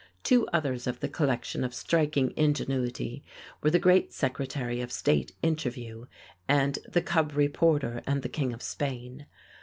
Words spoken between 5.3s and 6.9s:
Interview" and